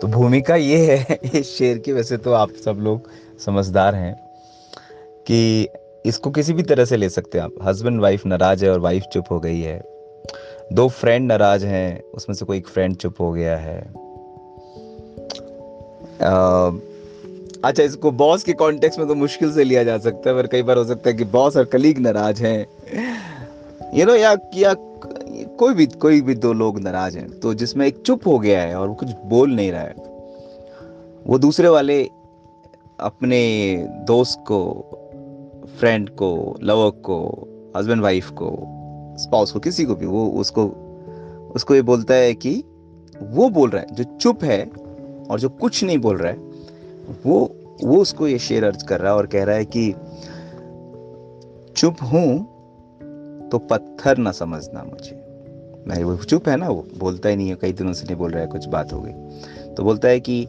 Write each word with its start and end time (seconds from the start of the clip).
तो 0.00 0.06
भूमिका 0.06 0.56
ये 0.56 0.96
है 0.96 1.18
इस 1.34 1.56
शेर 1.58 1.78
की 1.78 1.92
वैसे 1.92 2.16
तो 2.16 2.32
आप 2.32 2.50
सब 2.64 2.76
लोग 2.80 3.10
समझदार 3.38 3.94
हैं 3.94 4.14
कि 5.26 5.68
इसको 6.06 6.30
किसी 6.30 6.52
भी 6.52 6.62
तरह 6.62 6.84
से 6.84 6.96
ले 6.96 7.08
सकते 7.08 7.38
हैं 7.38 7.44
आप। 7.44 7.52
हस्बैंड 7.62 8.00
वाइफ 8.00 8.26
नाराज़ 8.26 8.64
है 8.64 8.72
और 8.72 8.80
वाइफ 8.80 9.02
चुप 9.02 9.24
हो 9.30 9.40
गई 9.40 9.60
है। 9.60 9.82
दो 10.72 10.88
फ्रेंड 10.88 11.28
नाराज़ 11.28 11.66
हैं 11.66 12.02
उसमें 12.14 12.36
से 12.36 12.44
कोई 12.44 12.58
एक 12.58 12.68
फ्रेंड 12.68 12.96
चुप 12.96 13.14
हो 13.20 13.32
गया 13.32 13.56
है। 13.56 13.78
आ, 16.22 16.70
अच्छा 17.64 17.82
इसको 17.82 18.10
बॉस 18.10 18.42
के 18.42 18.52
कॉन्टेक्स्ट 18.52 18.98
में 18.98 19.08
तो 19.08 19.14
मुश्किल 19.14 19.52
से 19.52 19.64
लिया 19.64 19.84
जा 19.84 19.98
सकता 19.98 20.30
है 20.30 20.36
पर 20.36 20.46
कई 20.46 20.62
बार 20.62 20.76
हो 20.76 20.84
सकता 20.84 21.10
है 21.10 21.16
कि 21.16 21.24
बॉस 21.24 21.56
और 21.56 21.64
कलीग 21.64 21.98
नाराज़ 21.98 22.42
हैं। 22.42 22.66
यू 23.94 24.06
नो 24.06 24.14
या 24.14 24.36
या 24.54 24.74
कोई 25.60 25.74
भी 25.74 25.86
कोई 25.86 26.20
भी 26.20 26.34
दो 26.34 26.52
लोग 26.52 26.78
नाराज़ 26.80 27.18
हैं 27.18 27.28
तो 27.40 27.52
जिसमें 27.54 27.86
एक 27.86 28.00
चुप 28.06 28.26
हो 28.26 28.38
गया 28.38 28.60
है 28.62 28.74
और 28.76 28.88
वो 28.88 28.94
कुछ 28.94 29.08
बोल 29.24 29.54
नहीं 29.54 29.72
रहा 29.72 29.82
है, 29.82 29.94
वो 31.26 31.38
दूसरे 31.38 31.68
वाले 31.68 32.02
अपने 33.00 33.40
दोस्त 34.06 34.44
को 34.48 34.60
फ्रेंड 35.78 36.08
को 36.10 36.56
लवर 36.62 36.90
को 36.90 37.18
हस्बैंड 37.76 38.02
वाइफ 38.02 38.30
को 38.32 38.50
स्पाउस 39.18 39.52
को, 39.52 39.60
किसी 39.60 39.84
को 39.84 39.94
भी, 39.94 40.06
वो 40.06 40.26
उसको 40.30 40.66
उसको 41.54 41.74
ये 41.74 41.82
बोलता 41.82 42.14
है 42.14 42.34
कि 42.34 42.52
वो 43.14 43.48
बोल 43.50 43.70
रहा 43.70 43.82
है, 43.82 43.94
जो 43.94 44.04
चुप 44.04 44.44
है 44.44 44.64
और 45.30 45.40
जो 45.40 45.48
कुछ 45.48 45.84
नहीं 45.84 45.98
बोल 45.98 46.16
रहा 46.16 46.32
है, 46.32 46.38
वो 47.26 47.50
वो 47.84 47.96
उसको 47.96 48.28
ये 48.28 48.38
शेर 48.38 48.64
अर्ज़ 48.64 48.84
कर 48.84 49.00
रहा 49.00 49.12
है 49.12 49.18
और 49.18 49.26
कह 49.26 49.44
रहा 49.44 49.56
है 49.56 49.64
कि 49.76 49.92
चुप 51.76 52.02
हूँ 52.02 53.48
तो 53.50 53.58
पत्थर 53.58 54.18
ना 54.18 54.32
समझना 54.32 54.84
मुझे। 54.84 55.29
नहीं 55.86 56.04
वो 56.04 56.16
चुप 56.16 56.48
है 56.48 56.56
ना, 56.56 56.68
वो 56.68 56.86
बोलता 56.98 57.28
ही 57.28 57.36
नहीं 57.36 57.48
है, 57.48 57.54
कई 57.54 57.72
दिनों 57.72 57.92
से 57.92 58.06
नहीं 58.06 58.16
बोल 58.16 58.30
रहा 58.30 58.40
है, 58.40 58.46
कुछ 58.46 58.66
बात 58.66 58.92
हो 58.92 59.00
गई। 59.00 59.12
तो 59.74 59.82
बोलता 59.82 60.08
है 60.08 60.20
कि, 60.20 60.48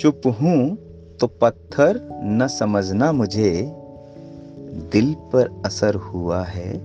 चुप 0.00 0.22
हूँ 0.26 0.78
तो 1.20 1.26
पत्थर 1.26 2.08
न 2.24 2.46
समझना 2.46 3.12
मुझे, 3.12 3.72
दिल 4.92 5.14
पर 5.14 5.62
असर 5.64 5.94
हुआ 5.94 6.44
है 6.44 6.80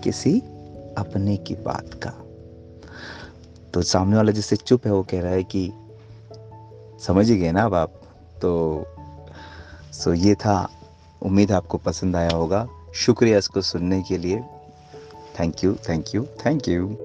किसी 0.00 0.40
अपने 0.98 1.36
की 1.36 1.54
बात 1.54 2.00
का। 2.06 2.12
तो 3.74 3.82
सामने 3.82 4.16
वाला 4.16 4.32
जिससे 4.32 4.56
चुप 4.56 4.86
है, 4.86 4.92
वो 4.92 5.02
कह 5.02 5.20
रहा 5.20 5.32
है 5.32 5.44
कि, 5.44 5.72
समझ 7.00 7.30
ही 7.30 7.36
गए 7.36 7.52
ना 7.52 7.62
अब 7.62 7.74
आप। 7.74 7.92
तो 8.42 8.84
सो 9.92 10.14
ये 10.14 10.34
था, 10.34 10.68
उम्मीद 11.22 11.52
आपको 11.52 11.78
पसंद 11.78 12.16
आया 12.16 12.30
होगा। 12.30 12.68
शुक्रिया 12.94 13.38
इसको 13.38 13.60
सुनने 13.60 14.02
के 14.02 14.18
लिए। 14.18 14.40
Thank 15.40 15.64
you 15.64 15.74
thank 15.74 16.04
you 16.14 16.24
thank 16.24 16.68
you. 16.68 16.96